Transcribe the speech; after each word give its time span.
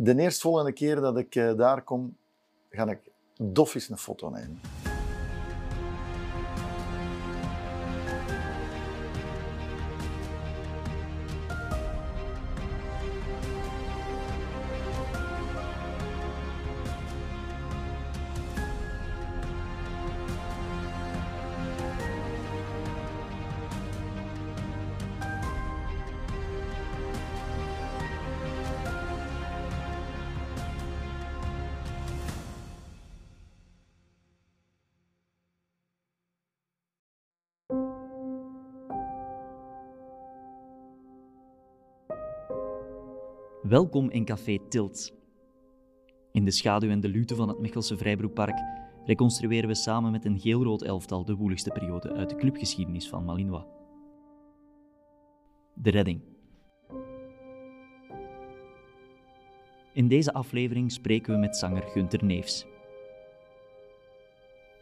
de 0.00 0.18
eerstvolgende 0.18 0.72
keer 0.72 1.00
dat 1.00 1.18
ik 1.18 1.34
eh, 1.34 1.54
daar 1.56 1.82
kom, 1.82 2.16
ga 2.70 2.90
ik 2.90 2.98
dof 3.36 3.74
eens 3.74 3.88
een 3.88 3.98
foto 3.98 4.28
nemen. 4.30 4.60
Welkom 43.68 44.10
in 44.10 44.24
Café 44.24 44.58
Tilt. 44.68 45.12
In 46.32 46.44
de 46.44 46.50
schaduw 46.50 46.90
en 46.90 47.00
de 47.00 47.08
lute 47.08 47.34
van 47.34 47.48
het 47.48 47.58
Mechelse 47.58 47.96
Vrijbroekpark 47.96 48.58
reconstrueren 49.04 49.68
we 49.68 49.74
samen 49.74 50.12
met 50.12 50.24
een 50.24 50.40
geel-rood 50.40 50.82
elftal 50.82 51.24
de 51.24 51.34
woeligste 51.34 51.70
periode 51.70 52.12
uit 52.12 52.30
de 52.30 52.36
clubgeschiedenis 52.36 53.08
van 53.08 53.24
Malinois. 53.24 53.64
De 55.74 55.90
redding. 55.90 56.20
In 59.92 60.08
deze 60.08 60.32
aflevering 60.32 60.92
spreken 60.92 61.32
we 61.32 61.38
met 61.38 61.56
zanger 61.56 61.82
Gunther 61.82 62.24
Neefs. 62.24 62.66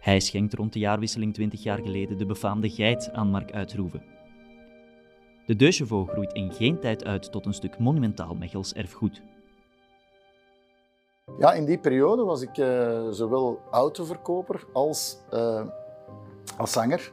Hij 0.00 0.20
schenkt 0.20 0.54
rond 0.54 0.72
de 0.72 0.78
jaarwisseling 0.78 1.34
20 1.34 1.62
jaar 1.62 1.78
geleden 1.78 2.18
de 2.18 2.26
befaamde 2.26 2.70
geit 2.70 3.10
aan 3.12 3.30
Mark 3.30 3.52
Uitroeven. 3.52 4.15
De 5.46 5.56
Deux 5.56 5.76
Chevaux 5.76 6.10
groeit 6.10 6.32
in 6.32 6.52
geen 6.52 6.80
tijd 6.80 7.04
uit 7.04 7.32
tot 7.32 7.46
een 7.46 7.54
stuk 7.54 7.78
monumentaal 7.78 8.34
Mechels 8.34 8.74
erfgoed. 8.74 9.22
Ja, 11.38 11.52
in 11.52 11.64
die 11.64 11.78
periode 11.78 12.24
was 12.24 12.42
ik 12.42 12.58
eh, 12.58 13.08
zowel 13.10 13.60
autoverkoper 13.70 14.64
als, 14.72 15.18
eh, 15.30 15.66
als 16.56 16.72
zanger. 16.72 17.10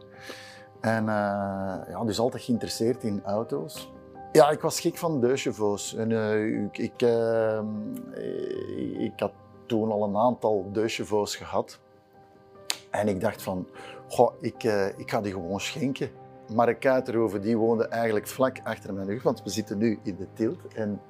En 0.82 1.10
eh, 1.10 1.90
ja, 1.90 2.04
dus 2.06 2.20
altijd 2.20 2.44
geïnteresseerd 2.44 3.04
in 3.04 3.24
auto's. 3.24 3.92
Ja, 4.32 4.50
ik 4.50 4.62
was 4.62 4.80
gek 4.80 4.98
van 4.98 5.22
Deux 5.22 5.42
Chevaux. 5.42 5.96
En, 5.96 6.12
ik, 6.64 6.78
ik, 6.78 7.02
ik 8.98 9.20
had 9.20 9.34
toen 9.66 9.92
al 9.92 10.04
een 10.04 10.18
aantal 10.18 10.70
Deux 10.72 10.96
Chevaux 10.96 11.36
gehad. 11.36 11.80
En 12.90 13.08
ik 13.08 13.22
dacht 13.22 13.42
van, 13.42 13.68
goh, 14.08 14.34
ik, 14.40 14.64
ik 14.98 15.10
ga 15.10 15.22
die 15.22 15.32
gewoon 15.32 15.60
schenken. 15.60 16.23
Mark 16.54 16.80
Kuiterhoven 16.80 17.42
die 17.42 17.58
woonde 17.58 17.88
eigenlijk 17.88 18.28
vlak 18.28 18.60
achter 18.64 18.94
mijn 18.94 19.08
rug, 19.08 19.24
want 19.24 19.44
we 19.44 19.50
zitten 19.50 19.78
nu 19.78 20.00
in 20.04 20.16
de 20.16 20.28
Tilt. 20.34 20.74
En 20.76 21.02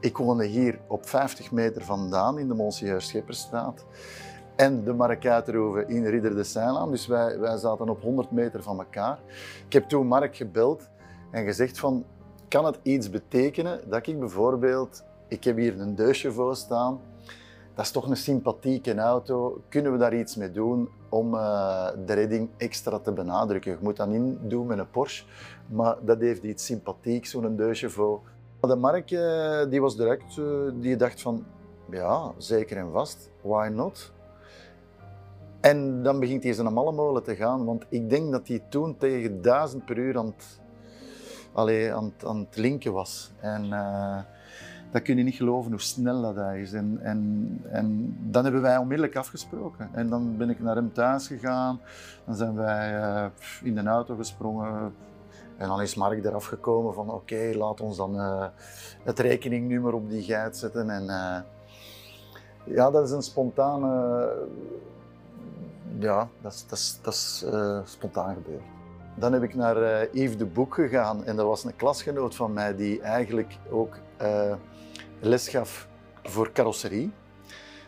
ik 0.00 0.16
woonde 0.16 0.44
hier 0.44 0.80
op 0.86 1.08
50 1.08 1.52
meter 1.52 1.84
vandaan 1.84 2.38
in 2.38 2.48
de 2.48 2.54
Monseigneur 2.54 3.02
Schipperstraat. 3.02 3.84
En 4.56 4.84
de 4.84 4.92
Mark 4.92 5.24
in 5.86 6.06
Ridder 6.06 6.34
de 6.34 6.44
Seinlaan. 6.44 6.90
Dus 6.90 7.06
wij, 7.06 7.38
wij 7.38 7.56
zaten 7.56 7.88
op 7.88 8.02
100 8.02 8.30
meter 8.30 8.62
van 8.62 8.78
elkaar. 8.78 9.18
Ik 9.66 9.72
heb 9.72 9.88
toen 9.88 10.06
Mark 10.06 10.36
gebeld 10.36 10.88
en 11.30 11.44
gezegd 11.44 11.78
van, 11.78 12.04
kan 12.48 12.64
het 12.64 12.78
iets 12.82 13.10
betekenen 13.10 13.80
dat 13.88 14.06
ik 14.06 14.18
bijvoorbeeld, 14.18 15.04
ik 15.28 15.44
heb 15.44 15.56
hier 15.56 15.80
een 15.80 15.94
Deux 15.94 16.20
Chevaux 16.20 16.60
staan, 16.60 17.00
dat 17.78 17.86
is 17.86 17.92
toch 17.92 18.08
een 18.08 18.16
sympathieke 18.16 18.94
auto. 18.94 19.60
Kunnen 19.68 19.92
we 19.92 19.98
daar 19.98 20.14
iets 20.14 20.36
mee 20.36 20.50
doen 20.50 20.88
om 21.08 21.34
eh, 21.34 21.88
de 22.06 22.12
redding 22.12 22.48
extra 22.56 22.98
te 22.98 23.12
benadrukken? 23.12 23.70
Je 23.70 23.78
moet 23.80 23.96
dat 23.96 24.08
niet 24.08 24.36
doen 24.42 24.66
met 24.66 24.78
een 24.78 24.90
Porsche, 24.90 25.24
maar 25.66 25.96
dat 26.00 26.20
heeft 26.20 26.42
iets 26.42 26.64
sympathieks, 26.64 27.30
zo'n 27.30 27.56
Deux 27.56 27.78
Chevaux. 27.78 28.22
De 28.60 28.76
Mark 28.76 29.10
eh, 29.10 29.70
die 29.70 29.80
was 29.80 29.96
direct, 29.96 30.38
eh, 30.38 30.44
die 30.74 30.96
dacht 30.96 31.20
van, 31.20 31.44
ja, 31.90 32.32
zeker 32.36 32.76
en 32.76 32.90
vast, 32.92 33.30
why 33.40 33.68
not? 33.72 34.12
En 35.60 36.02
dan 36.02 36.20
begint 36.20 36.42
hij 36.42 36.52
zijn 36.52 36.72
malle 36.72 36.92
molen 36.92 37.22
te 37.22 37.36
gaan, 37.36 37.64
want 37.64 37.84
ik 37.88 38.10
denk 38.10 38.32
dat 38.32 38.48
hij 38.48 38.62
toen 38.68 38.96
tegen 38.96 39.42
1000 39.42 39.84
per 39.84 39.98
uur 39.98 40.18
aan 40.18 40.26
het, 40.26 40.60
aan, 41.92 42.12
aan 42.24 42.38
het 42.38 42.56
linken 42.56 42.92
was. 42.92 43.30
En 43.40 43.72
dat 44.90 45.02
kun 45.02 45.16
je 45.16 45.22
niet 45.22 45.34
geloven 45.34 45.70
hoe 45.70 45.80
snel 45.80 46.22
dat 46.22 46.36
hij 46.36 46.60
is. 46.60 46.72
En, 46.72 46.98
en, 47.02 47.60
en 47.70 48.16
dan 48.20 48.44
hebben 48.44 48.62
wij 48.62 48.76
onmiddellijk 48.76 49.16
afgesproken. 49.16 49.88
En 49.92 50.08
dan 50.08 50.36
ben 50.36 50.50
ik 50.50 50.60
naar 50.60 50.74
hem 50.74 50.92
thuis 50.92 51.26
gegaan. 51.26 51.80
Dan 52.24 52.34
zijn 52.34 52.54
wij 52.54 52.96
eh, 53.00 53.26
in 53.62 53.74
de 53.74 53.82
auto 53.82 54.16
gesprongen. 54.16 54.94
En 55.56 55.68
dan 55.68 55.80
is 55.80 55.94
Mark 55.94 56.24
eraf 56.24 56.44
gekomen 56.44 56.94
van 56.94 57.10
oké, 57.10 57.52
laat 57.54 57.80
ons 57.80 57.96
dan 57.96 58.18
eh, 58.18 58.46
het 59.02 59.18
rekeningnummer 59.18 59.92
op 59.92 60.10
die 60.10 60.22
geit 60.22 60.56
zetten. 60.56 60.90
En 60.90 61.08
eh, 61.08 61.40
ja, 62.64 62.90
dat 62.90 63.04
is 63.04 63.10
een 63.10 63.22
spontane... 63.22 64.32
ja, 65.98 66.28
dat 66.40 66.52
is, 66.52 66.66
dat 66.68 66.78
is, 66.78 67.00
dat 67.02 67.12
is 67.12 67.44
spontaan 67.84 68.34
gebeurd. 68.34 68.77
Dan 69.18 69.32
heb 69.32 69.42
ik 69.42 69.54
naar 69.54 69.82
eh, 69.82 70.12
Yves 70.12 70.36
de 70.36 70.46
Boek 70.46 70.74
gegaan 70.74 71.24
en 71.24 71.36
dat 71.36 71.46
was 71.46 71.64
een 71.64 71.76
klasgenoot 71.76 72.34
van 72.34 72.52
mij 72.52 72.76
die 72.76 73.00
eigenlijk 73.00 73.56
ook 73.70 73.96
eh, 74.16 74.54
les 75.20 75.48
gaf 75.48 75.88
voor 76.22 76.52
carrosserie. 76.52 77.12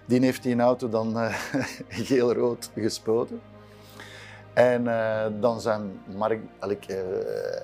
Die 0.07 0.21
heeft 0.21 0.43
die 0.43 0.61
auto 0.61 0.89
dan 0.89 1.19
eh, 1.19 1.35
geel-rood 2.09 2.71
gespoten. 2.75 3.41
En 4.53 4.85
dan 5.41 5.61
zijn 5.61 6.01
Mark 6.17 6.41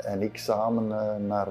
en 0.05 0.23
ik 0.23 0.39
samen 0.39 0.87
naar 1.27 1.49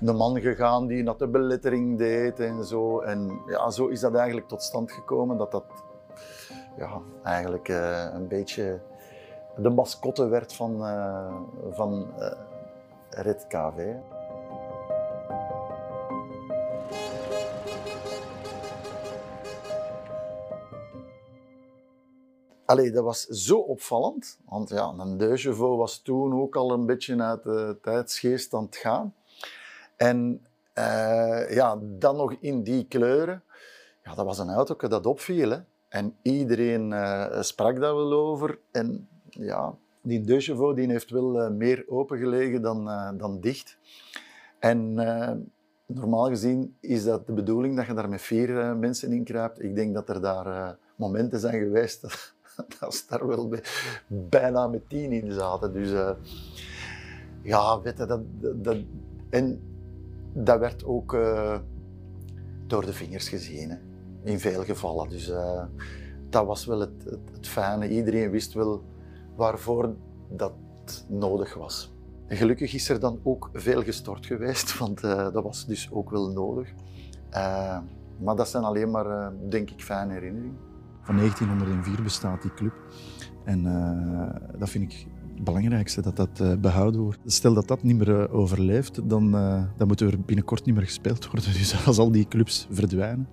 de 0.00 0.12
man 0.12 0.40
gegaan 0.40 0.86
die 0.86 1.04
dat 1.04 1.18
de 1.18 1.28
belettering 1.28 1.98
deed 1.98 2.40
en 2.40 2.64
zo. 2.64 3.00
En 3.00 3.40
ja, 3.46 3.70
zo 3.70 3.86
is 3.86 4.00
dat 4.00 4.14
eigenlijk 4.14 4.48
tot 4.48 4.62
stand 4.62 4.92
gekomen 4.92 5.36
dat 5.36 5.50
dat 5.50 5.64
ja, 6.76 7.00
eigenlijk 7.22 7.68
een 8.12 8.28
beetje 8.28 8.80
de 9.58 9.70
mascotte 9.70 10.28
werd 10.28 10.52
van, 10.52 10.84
eh, 10.84 11.34
van 11.70 12.08
eh, 12.18 12.32
Red 13.10 13.46
KV. 13.46 13.94
Allee, 22.64 22.90
dat 22.90 23.04
was 23.04 23.24
zo 23.24 23.58
opvallend, 23.58 24.38
want 24.44 24.68
ja, 24.68 24.94
een 24.98 25.36
Chevaux 25.36 25.78
was 25.78 25.98
toen 25.98 26.40
ook 26.40 26.56
al 26.56 26.72
een 26.72 26.86
beetje 26.86 27.22
uit 27.22 27.42
de 27.42 27.78
tijdsgeest 27.82 28.54
aan 28.54 28.64
het 28.64 28.76
gaan. 28.76 29.14
En 29.96 30.46
eh, 30.72 31.54
ja, 31.54 31.78
dan 31.82 32.16
nog 32.16 32.32
in 32.32 32.62
die 32.62 32.86
kleuren, 32.86 33.42
ja, 34.04 34.14
dat 34.14 34.24
was 34.24 34.38
een 34.38 34.50
auto 34.50 34.88
dat 34.88 35.06
opviel. 35.06 35.50
Hè. 35.50 35.58
En 35.88 36.16
iedereen 36.22 36.94
sprak 37.44 37.80
daar 37.80 37.94
wel 37.94 38.12
over. 38.12 38.58
En 38.70 39.08
ja, 39.38 39.74
die 40.02 40.40
Chevaux 40.40 40.74
die 40.76 40.90
heeft 40.90 41.10
wel 41.10 41.42
eh, 41.42 41.50
meer 41.50 41.84
opengelegen 41.88 42.62
dan, 42.62 42.88
eh, 42.88 43.10
dan 43.16 43.40
dicht. 43.40 43.78
En 44.58 44.98
eh, 44.98 45.36
normaal 45.86 46.28
gezien 46.28 46.76
is 46.80 47.04
dat 47.04 47.26
de 47.26 47.32
bedoeling 47.32 47.76
dat 47.76 47.86
je 47.86 47.94
daar 47.94 48.08
met 48.08 48.22
vier 48.22 48.76
mensen 48.76 49.12
in 49.12 49.24
kruipt. 49.24 49.62
Ik 49.62 49.74
denk 49.74 49.94
dat 49.94 50.08
er 50.08 50.20
daar 50.20 50.78
momenten 50.96 51.40
zijn 51.40 51.58
geweest 51.62 52.02
dat, 52.02 52.34
dat 52.80 52.94
ze 52.94 53.02
daar 53.08 53.26
wel 53.26 53.48
bij- 53.48 53.64
bijna 54.06 54.66
met 54.66 54.88
tien 54.88 55.12
in 55.12 55.32
zaten. 55.32 55.72
Dus 55.72 56.14
ja, 57.42 57.80
weet 57.80 57.96
dat, 57.96 58.20
dat, 58.54 58.76
en 59.30 59.60
dat 60.32 60.58
werd 60.58 60.84
ook 60.84 61.16
door 62.66 62.86
de 62.86 62.92
vingers 62.92 63.28
gezien, 63.28 63.78
in 64.22 64.38
veel 64.40 64.64
gevallen. 64.64 65.08
Dus 65.08 65.32
dat 66.30 66.46
was 66.46 66.66
wel 66.66 66.80
het, 66.80 67.04
het, 67.04 67.18
het 67.32 67.48
fijne. 67.48 67.88
Iedereen 67.88 68.30
wist 68.30 68.52
wel 68.52 68.82
waarvoor 69.38 69.94
dat 70.30 70.52
nodig 71.08 71.54
was. 71.54 71.92
En 72.26 72.36
gelukkig 72.36 72.74
is 72.74 72.88
er 72.88 73.00
dan 73.00 73.20
ook 73.22 73.50
veel 73.52 73.82
gestort 73.82 74.26
geweest, 74.26 74.78
want 74.78 75.04
eh, 75.04 75.32
dat 75.32 75.42
was 75.42 75.66
dus 75.66 75.90
ook 75.92 76.10
wel 76.10 76.30
nodig. 76.30 76.72
Eh, 77.30 77.78
maar 78.20 78.36
dat 78.36 78.48
zijn 78.48 78.64
alleen 78.64 78.90
maar, 78.90 79.06
eh, 79.06 79.28
denk 79.48 79.70
ik, 79.70 79.82
fijne 79.82 80.12
herinneringen. 80.12 80.58
Van 81.02 81.16
1904 81.16 82.02
bestaat 82.02 82.42
die 82.42 82.54
club. 82.54 82.72
En 83.44 83.62
dat 84.58 84.68
vind 84.70 84.92
ik 84.92 85.06
het 85.34 85.44
belangrijkste, 85.44 86.02
dat 86.02 86.16
dat 86.16 86.40
eh, 86.40 86.52
behouden 86.54 87.00
wordt. 87.00 87.18
Stel 87.24 87.54
dat 87.54 87.68
dat 87.68 87.82
niet 87.82 87.96
meer 87.96 88.30
overleeft, 88.30 89.08
dan, 89.08 89.30
dan 89.76 89.86
moet 89.86 90.00
er 90.00 90.20
binnenkort 90.20 90.64
niet 90.64 90.74
meer 90.74 90.84
gespeeld 90.84 91.26
worden. 91.30 91.52
Dus 91.58 91.86
als 91.86 91.98
al 91.98 92.10
die 92.10 92.28
clubs 92.28 92.66
verdwijnen, 92.70 93.28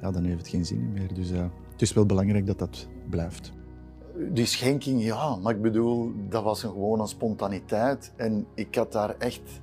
ja, 0.00 0.10
dan 0.10 0.24
heeft 0.24 0.38
het 0.38 0.48
geen 0.48 0.64
zin 0.64 0.92
meer. 0.92 1.14
Dus 1.14 1.30
het 1.30 1.82
is 1.82 1.92
wel 1.92 2.06
belangrijk 2.06 2.46
dat 2.46 2.58
dat 2.58 2.88
blijft. 3.10 3.52
Die 4.14 4.46
schenking, 4.46 5.02
ja, 5.02 5.36
maar 5.36 5.54
ik 5.54 5.62
bedoel, 5.62 6.12
dat 6.28 6.42
was 6.42 6.62
een, 6.62 6.70
gewoon 6.70 7.00
een 7.00 7.08
spontaniteit. 7.08 8.12
En 8.16 8.46
ik 8.54 8.74
had 8.74 8.92
daar 8.92 9.14
echt 9.18 9.60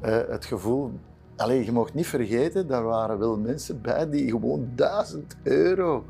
eh, 0.00 0.20
het 0.28 0.44
gevoel 0.44 0.92
Allee, 1.38 1.64
je 1.64 1.72
mag 1.72 1.94
niet 1.94 2.06
vergeten, 2.06 2.66
daar 2.66 2.82
waren 2.82 3.18
wel 3.18 3.36
mensen 3.36 3.80
bij 3.80 4.10
die 4.10 4.30
gewoon 4.30 4.68
1000 4.74 5.36
euro. 5.42 6.04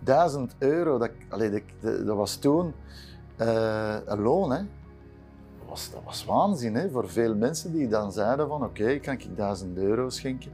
1000 0.00 0.54
euro, 0.58 0.98
dat, 0.98 1.10
allee, 1.28 1.62
dat, 1.80 2.16
was 2.16 2.36
toen 2.36 2.72
uh, 3.40 3.96
een 4.04 4.20
loon. 4.20 4.50
Hè. 4.50 4.58
Dat, 5.58 5.68
was, 5.68 5.90
dat 5.90 6.00
was 6.04 6.24
waanzin 6.24 6.74
hè, 6.74 6.90
voor 6.90 7.08
veel 7.08 7.34
mensen 7.34 7.72
die 7.72 7.88
dan 7.88 8.12
zeiden 8.12 8.48
van 8.48 8.64
oké, 8.64 8.98
kan 8.98 9.14
ik 9.14 9.36
1000 9.36 9.78
euro 9.78 10.08
schenken. 10.08 10.52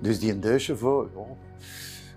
Dus 0.00 0.18
die 0.18 0.32
een 0.32 0.40
deusje 0.40 0.76
voor, 0.76 1.08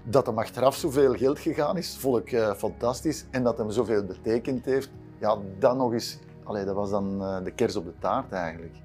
dat 0.10 0.26
hem 0.26 0.38
achteraf 0.38 0.76
zoveel 0.76 1.14
geld 1.14 1.40
gegaan 1.40 1.78
is, 1.78 1.98
vond 1.98 2.18
ik 2.18 2.32
uh, 2.32 2.54
fantastisch. 2.54 3.26
En 3.32 3.44
dat 3.44 3.58
hem 3.58 3.72
zoveel 3.72 4.04
betekend 4.04 4.66
heeft, 4.66 4.90
ja, 5.20 5.38
dan 5.60 5.78
nog 5.78 5.94
eens, 5.94 6.20
allee, 6.44 6.66
dat 6.66 6.76
was 6.76 6.90
dan 6.90 7.22
uh, 7.22 7.44
de 7.44 7.52
kers 7.52 7.76
op 7.76 7.86
de 7.86 7.94
taart 8.00 8.32
eigenlijk. 8.32 8.76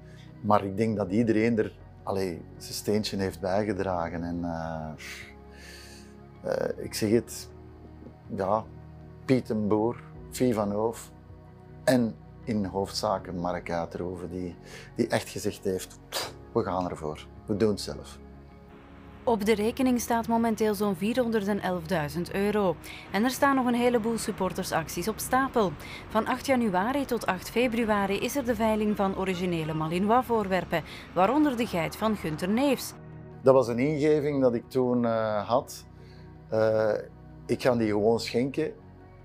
Maar 0.41 0.65
ik 0.65 0.77
denk 0.77 0.97
dat 0.97 1.11
iedereen 1.11 1.57
er 1.57 1.73
allee, 2.03 2.41
zijn 2.57 2.73
steentje 2.73 3.17
heeft 3.17 3.39
bijgedragen. 3.39 4.23
En 4.23 4.39
uh, 4.43 4.91
ik 6.77 6.93
zeg 6.93 7.09
het, 7.09 7.49
ja, 8.35 8.63
Piet 9.25 9.49
en 9.49 9.67
Boer, 9.67 10.03
Vie 10.29 10.53
van 10.53 10.71
Hoof 10.71 11.11
en 11.83 12.15
in 12.43 12.65
hoofdzaken 12.65 13.35
Mark 13.35 13.71
Uitroven, 13.71 14.29
die, 14.29 14.55
die 14.95 15.07
echt 15.07 15.29
gezegd 15.29 15.63
heeft, 15.63 15.99
we 16.53 16.63
gaan 16.63 16.89
ervoor, 16.89 17.27
we 17.45 17.57
doen 17.57 17.69
het 17.69 17.81
zelf. 17.81 18.21
Op 19.25 19.45
de 19.45 19.55
rekening 19.55 19.99
staat 19.99 20.27
momenteel 20.27 20.73
zo'n 20.75 20.95
411.000 20.95 21.01
euro. 22.31 22.75
En 23.11 23.23
er 23.23 23.29
staan 23.29 23.55
nog 23.55 23.65
een 23.65 23.73
heleboel 23.73 24.17
supportersacties 24.17 25.07
op 25.07 25.19
stapel. 25.19 25.71
Van 26.07 26.25
8 26.25 26.45
januari 26.45 27.05
tot 27.05 27.25
8 27.25 27.49
februari 27.49 28.19
is 28.19 28.35
er 28.35 28.45
de 28.45 28.55
veiling 28.55 28.95
van 28.95 29.17
originele 29.17 29.73
Malinois-voorwerpen, 29.73 30.83
waaronder 31.13 31.57
de 31.57 31.65
geit 31.65 31.95
van 31.95 32.15
Gunter 32.15 32.49
Neefs. 32.49 32.93
Dat 33.43 33.53
was 33.53 33.67
een 33.67 33.79
ingeving 33.79 34.41
dat 34.41 34.53
ik 34.53 34.69
toen 34.69 35.03
uh, 35.03 35.47
had. 35.49 35.85
Uh, 36.53 36.91
ik 37.45 37.61
ga 37.61 37.75
die 37.75 37.87
gewoon 37.87 38.19
schenken. 38.19 38.71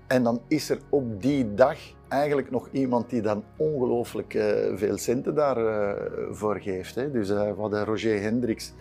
En 0.07 0.23
dan 0.23 0.41
is 0.47 0.69
er 0.69 0.79
op 0.89 1.21
die 1.21 1.53
dag 1.53 1.77
eigenlijk 2.07 2.51
nog 2.51 2.69
iemand 2.71 3.09
die 3.09 3.21
dan 3.21 3.43
ongelooflijk 3.57 4.33
uh, 4.33 4.43
veel 4.77 4.97
centen 4.97 5.35
daarvoor 5.35 6.59
geeft. 6.59 6.95
Hè. 6.95 7.11
Dus 7.11 7.29
hadden 7.29 7.85
Roger 7.85 8.21
Hendricks 8.21 8.73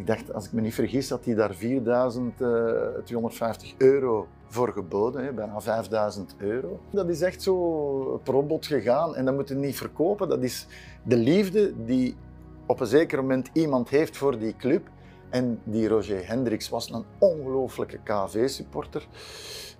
ik 0.00 0.06
dacht, 0.06 0.34
als 0.34 0.46
ik 0.46 0.52
me 0.52 0.60
niet 0.60 0.74
vergis, 0.74 1.08
dat 1.08 1.24
hij 1.24 1.34
daar 1.34 1.54
4.250 1.54 1.58
euro 3.76 4.26
voor 4.46 4.72
geboden, 4.72 5.24
hè, 5.24 5.32
bijna 5.32 5.60
5000 5.60 6.34
euro. 6.38 6.80
Dat 6.90 7.08
is 7.08 7.20
echt 7.20 7.42
zo 7.42 8.20
per 8.24 8.34
opbod 8.34 8.66
gegaan 8.66 9.16
en 9.16 9.24
dat 9.24 9.34
moet 9.34 9.48
je 9.48 9.54
niet 9.54 9.76
verkopen. 9.76 10.28
Dat 10.28 10.42
is 10.42 10.66
de 11.02 11.16
liefde 11.16 11.72
die 11.84 12.16
op 12.66 12.80
een 12.80 12.86
zeker 12.86 13.18
moment 13.18 13.50
iemand 13.52 13.88
heeft 13.88 14.16
voor 14.16 14.38
die 14.38 14.56
club. 14.56 14.88
En 15.30 15.60
die 15.64 15.88
Roger 15.88 16.28
Hendricks 16.28 16.68
was 16.68 16.90
een 16.90 17.04
ongelooflijke 17.18 17.98
KV-supporter. 18.04 19.06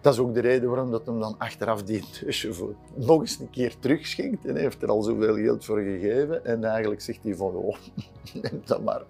Dat 0.00 0.12
is 0.12 0.18
ook 0.18 0.34
de 0.34 0.40
reden 0.40 0.68
waarom 0.68 0.90
dat 0.90 1.06
hem 1.06 1.20
dan 1.20 1.34
achteraf 1.38 1.82
die 1.82 2.04
voor 2.50 2.74
nog 2.94 3.20
eens 3.20 3.38
een 3.38 3.50
keer 3.50 3.78
terugschenkt. 3.78 4.46
En 4.46 4.52
hij 4.52 4.62
heeft 4.62 4.82
er 4.82 4.88
al 4.88 5.02
zoveel 5.02 5.34
geld 5.34 5.64
voor 5.64 5.78
gegeven. 5.78 6.44
En 6.44 6.64
eigenlijk 6.64 7.00
zegt 7.00 7.22
hij 7.22 7.36
van, 7.36 7.54
oh, 7.54 7.76
neem 8.42 8.62
dat 8.64 8.82
maar. 8.82 9.02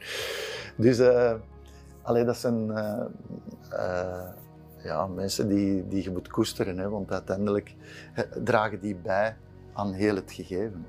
Dus 0.76 0.98
uh, 0.98 1.34
dat 2.04 2.37
zijn 2.37 2.69
uh, 2.69 3.04
uh, 3.72 4.28
ja, 4.82 5.06
mensen 5.06 5.48
die, 5.48 5.88
die 5.88 6.02
je 6.02 6.10
moet 6.10 6.28
koesteren. 6.28 6.78
Hè, 6.78 6.88
want 6.88 7.12
uiteindelijk 7.12 7.75
dragen 8.44 8.81
die 8.81 8.94
bij 8.94 9.36
aan 9.72 9.93
heel 9.93 10.14
het 10.14 10.32
gegeven. 10.32 10.86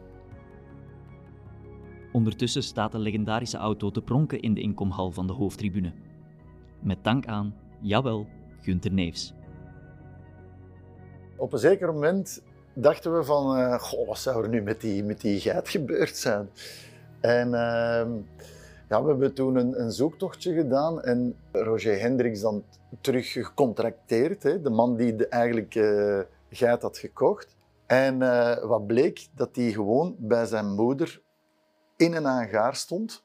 Ondertussen 2.11 2.63
staat 2.63 2.91
de 2.91 2.99
legendarische 2.99 3.57
auto 3.57 3.91
te 3.91 4.01
pronken 4.01 4.39
in 4.39 4.53
de 4.53 4.61
inkomhal 4.61 5.11
van 5.11 5.27
de 5.27 5.33
hoofdtribune. 5.33 5.93
Met 6.79 7.03
dank 7.03 7.25
aan, 7.25 7.55
jawel, 7.81 8.27
Gunther 8.61 8.91
Neefs. 8.91 9.33
Op 11.37 11.53
een 11.53 11.59
zeker 11.59 11.93
moment 11.93 12.43
dachten 12.73 13.17
we 13.17 13.23
van, 13.23 13.57
uh, 13.57 13.79
goh, 13.79 14.07
wat 14.07 14.17
zou 14.17 14.43
er 14.43 14.49
nu 14.49 14.61
met 14.61 14.81
die, 14.81 15.03
met 15.03 15.21
die 15.21 15.39
geit 15.39 15.69
gebeurd 15.69 16.17
zijn? 16.17 16.49
En 17.19 17.47
uh, 17.47 18.05
ja, 18.89 19.01
we 19.03 19.07
hebben 19.07 19.33
toen 19.33 19.55
een, 19.55 19.81
een, 19.81 19.91
zoektochtje 19.91 20.53
gedaan 20.53 21.01
en 21.01 21.35
Roger 21.51 21.99
Hendricks 21.99 22.41
dan 22.41 22.63
terug 23.01 23.31
gecontracteerd, 23.31 24.43
hè, 24.43 24.61
de 24.61 24.69
man 24.69 24.95
die 24.95 25.15
de, 25.15 25.27
eigenlijk 25.27 25.75
uh, 25.75 26.19
geit 26.49 26.81
had 26.81 26.97
gekocht. 26.97 27.55
En 27.85 28.21
uh, 28.21 28.63
wat 28.63 28.87
bleek, 28.87 29.27
dat 29.35 29.55
hij 29.55 29.71
gewoon 29.71 30.15
bij 30.17 30.45
zijn 30.45 30.75
moeder 30.75 31.21
in 32.01 32.13
een 32.13 32.25
hangaar 32.25 32.75
stond. 32.75 33.23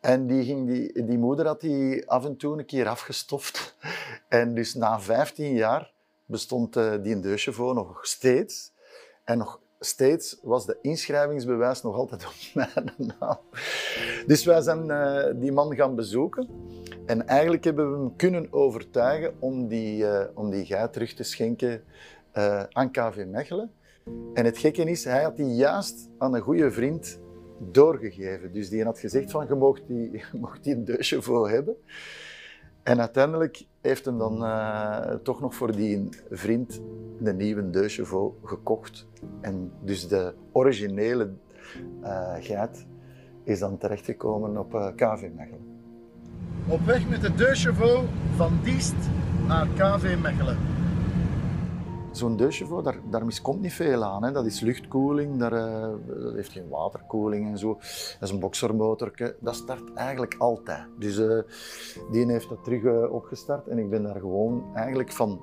En 0.00 0.26
die, 0.26 0.44
ging 0.44 0.68
die, 0.68 1.04
die 1.04 1.18
moeder 1.18 1.46
had 1.46 1.60
die 1.60 2.08
af 2.10 2.24
en 2.24 2.36
toe 2.36 2.58
een 2.58 2.66
keer 2.66 2.88
afgestoft. 2.88 3.76
En 4.28 4.54
dus 4.54 4.74
na 4.74 5.00
15 5.00 5.54
jaar 5.54 5.92
bestond 6.26 6.76
uh, 6.76 6.92
die 7.02 7.20
deusje 7.20 7.52
voor 7.52 7.74
nog 7.74 7.98
steeds. 8.06 8.72
En 9.24 9.38
nog 9.38 9.60
steeds 9.80 10.38
was 10.42 10.66
de 10.66 10.78
inschrijvingsbewijs 10.82 11.82
nog 11.82 11.96
altijd 11.96 12.26
op 12.28 12.34
mijn 12.54 12.92
naam. 12.96 13.38
Dus 14.26 14.44
wij 14.44 14.60
zijn 14.60 14.86
uh, 14.86 15.40
die 15.40 15.52
man 15.52 15.74
gaan 15.74 15.94
bezoeken. 15.94 16.48
En 17.06 17.26
eigenlijk 17.26 17.64
hebben 17.64 17.92
we 17.92 17.98
hem 17.98 18.16
kunnen 18.16 18.52
overtuigen 18.52 19.34
om 19.38 19.68
die, 19.68 20.02
uh, 20.02 20.24
om 20.34 20.50
die 20.50 20.64
geit 20.64 20.92
terug 20.92 21.14
te 21.14 21.22
schenken 21.22 21.84
aan 22.72 22.90
KV 22.90 23.24
Mechelen. 23.26 23.72
En 24.34 24.44
het 24.44 24.58
gekke 24.58 24.84
is, 24.84 25.04
hij 25.04 25.22
had 25.22 25.36
die 25.36 25.54
juist 25.54 26.08
aan 26.18 26.34
een 26.34 26.40
goede 26.40 26.70
vriend 26.70 27.20
doorgegeven. 27.70 28.52
Dus 28.52 28.68
die 28.68 28.84
had 28.84 28.98
gezegd 28.98 29.30
van, 29.30 29.46
je 29.48 29.54
mocht 29.54 29.82
die, 29.86 30.24
mocht 30.40 30.64
die 30.64 30.74
een 30.74 30.84
deusje 30.84 31.48
hebben. 31.48 31.76
En 32.82 33.00
uiteindelijk 33.00 33.64
heeft 33.80 34.04
hem 34.04 34.18
dan 34.18 34.42
uh, 34.42 35.14
toch 35.22 35.40
nog 35.40 35.54
voor 35.54 35.72
die 35.72 36.08
vriend 36.30 36.80
een 37.22 37.36
nieuwe 37.36 37.70
Deux 37.70 38.00
gekocht. 38.44 39.06
En 39.40 39.72
dus 39.80 40.08
de 40.08 40.34
originele 40.52 41.30
uh, 42.02 42.34
geit 42.40 42.86
is 43.44 43.58
dan 43.58 43.78
terechtgekomen 43.78 44.58
op 44.58 44.74
uh, 44.74 44.86
KV 44.96 45.28
Mechelen. 45.36 45.80
Op 46.68 46.80
weg 46.84 47.08
met 47.08 47.20
de 47.20 47.34
Deux 47.34 47.68
van 48.36 48.58
Diest 48.62 48.94
naar 49.46 49.66
KV 49.76 50.16
Mechelen 50.22 50.81
zo'n 52.12 52.36
Deux 52.36 52.62
daar, 52.82 52.98
daar 53.10 53.24
miskomt 53.24 53.60
niet 53.60 53.72
veel 53.72 54.04
aan. 54.04 54.24
Hè. 54.24 54.32
Dat 54.32 54.46
is 54.46 54.60
luchtkoeling, 54.60 55.38
daar, 55.38 55.52
uh, 55.52 56.22
dat 56.22 56.34
heeft 56.34 56.52
geen 56.52 56.68
waterkoeling 56.68 57.50
en 57.50 57.58
zo. 57.58 57.74
Dat 57.74 58.16
is 58.20 58.30
een 58.30 58.40
boxermotor. 58.40 59.34
Dat 59.40 59.54
start 59.54 59.92
eigenlijk 59.94 60.34
altijd. 60.38 60.86
Dus 60.98 61.18
uh, 61.18 61.40
die 62.10 62.26
heeft 62.26 62.48
dat 62.48 62.64
terug 62.64 62.82
uh, 62.82 63.12
opgestart 63.12 63.68
en 63.68 63.78
ik 63.78 63.90
ben 63.90 64.02
daar 64.02 64.20
gewoon 64.20 64.64
eigenlijk 64.74 65.12
van 65.12 65.40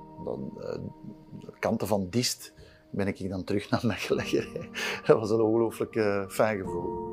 de 1.40 1.52
kanten 1.58 1.86
van 1.86 2.06
Dist 2.10 2.52
ben 2.90 3.06
ik 3.06 3.28
dan 3.28 3.44
terug 3.44 3.70
naar 3.70 3.86
Mechelen 3.86 4.24
gereden. 4.24 4.68
Dat 5.06 5.18
was 5.18 5.30
een 5.30 5.40
ongelooflijk 5.40 5.92
fijn 6.28 6.58
gevoel. 6.58 7.08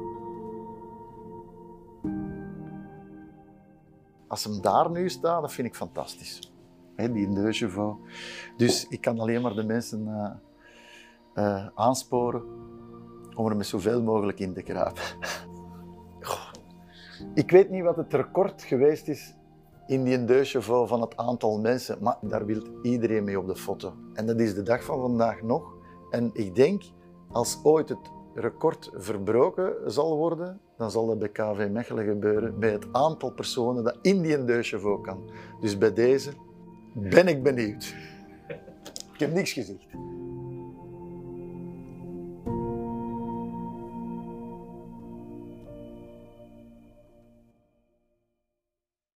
Als 4.27 4.43
hem 4.43 4.61
daar 4.61 4.91
nu 4.91 5.09
staat, 5.09 5.41
dat 5.41 5.53
vind 5.53 5.67
ik 5.67 5.75
fantastisch 5.75 6.56
die 7.05 7.27
Neugeveau. 7.27 7.95
Dus 8.57 8.87
ik 8.87 9.01
kan 9.01 9.19
alleen 9.19 9.41
maar 9.41 9.53
de 9.53 9.63
mensen 9.63 10.07
uh, 10.07 10.29
uh, 11.35 11.67
aansporen 11.75 12.43
om 13.35 13.47
er 13.47 13.55
met 13.55 13.65
zoveel 13.65 14.03
mogelijk 14.03 14.39
in 14.39 14.53
te 14.53 14.61
kruipen. 14.61 15.03
ik 17.33 17.51
weet 17.51 17.69
niet 17.69 17.83
wat 17.83 17.95
het 17.95 18.13
record 18.13 18.63
geweest 18.63 19.07
is 19.07 19.35
in 19.87 20.03
die 20.03 20.25
Deux 20.25 20.55
van 20.59 21.01
het 21.01 21.17
aantal 21.17 21.59
mensen, 21.59 21.97
maar 22.01 22.17
daar 22.21 22.45
wil 22.45 22.61
iedereen 22.81 23.23
mee 23.23 23.39
op 23.39 23.47
de 23.47 23.55
foto. 23.55 23.93
En 24.13 24.25
dat 24.25 24.39
is 24.39 24.55
de 24.55 24.63
dag 24.63 24.83
van 24.83 24.99
vandaag 24.99 25.41
nog. 25.41 25.75
En 26.09 26.29
ik 26.33 26.55
denk, 26.55 26.83
als 27.31 27.59
ooit 27.63 27.89
het 27.89 28.11
record 28.33 28.91
verbroken 28.93 29.91
zal 29.91 30.17
worden, 30.17 30.59
dan 30.77 30.91
zal 30.91 31.07
dat 31.07 31.19
bij 31.19 31.29
KV 31.29 31.67
Mechelen 31.71 32.05
gebeuren, 32.05 32.59
bij 32.59 32.71
het 32.71 32.87
aantal 32.91 33.31
personen 33.31 33.83
dat 33.83 33.97
in 34.01 34.21
die 34.21 35.01
kan. 35.01 35.31
Dus 35.59 35.77
bij 35.77 35.93
deze 35.93 36.31
ben 36.93 37.27
ik 37.27 37.43
benieuwd. 37.43 37.95
Ik 39.13 39.19
heb 39.19 39.33
niks 39.33 39.51
gezegd. 39.51 39.85